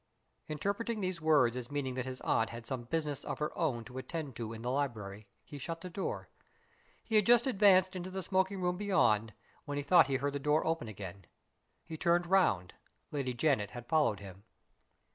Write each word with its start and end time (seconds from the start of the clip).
Interpreting 0.47 0.99
these 0.99 1.21
words 1.21 1.55
as 1.55 1.69
meaning 1.69 1.93
that 1.93 2.07
his 2.07 2.21
aunt 2.21 2.49
had 2.49 2.65
some 2.65 2.85
business 2.85 3.23
of 3.23 3.37
her 3.37 3.55
own 3.55 3.83
to 3.85 3.99
attend 3.99 4.35
to 4.35 4.51
in 4.51 4.63
the 4.63 4.71
library, 4.71 5.27
he 5.43 5.59
shut 5.59 5.81
the 5.81 5.91
door. 5.91 6.27
He 7.03 7.17
had 7.17 7.25
just 7.27 7.45
advanced 7.45 7.95
into 7.95 8.09
the 8.09 8.23
smoking 8.23 8.61
room 8.63 8.77
beyond, 8.77 9.35
when 9.65 9.77
he 9.77 9.83
thought 9.83 10.07
he 10.07 10.15
heard 10.15 10.33
the 10.33 10.39
door 10.39 10.65
open 10.65 10.87
again. 10.87 11.25
He 11.85 11.97
turned 11.97 12.25
round. 12.25 12.73
Lady 13.11 13.35
Janet 13.35 13.69
had 13.69 13.85
followed 13.87 14.19
him. 14.21 14.43